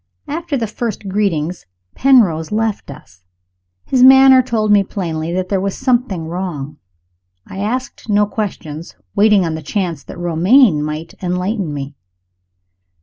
After 0.27 0.57
the 0.57 0.65
first 0.65 1.07
greetings 1.07 1.67
Penrose 1.93 2.51
left 2.51 2.89
us. 2.89 3.21
His 3.85 4.01
manner 4.01 4.41
told 4.41 4.71
me 4.71 4.81
plainly 4.81 5.31
that 5.31 5.49
there 5.49 5.61
was 5.61 5.75
something 5.77 6.25
wrong. 6.25 6.77
I 7.45 7.59
asked 7.59 8.09
no 8.09 8.25
questions 8.25 8.95
waiting 9.15 9.45
on 9.45 9.53
the 9.53 9.61
chance 9.61 10.01
that 10.05 10.17
Romayne 10.17 10.81
might 10.81 11.13
enlighten 11.21 11.71
me. 11.71 11.93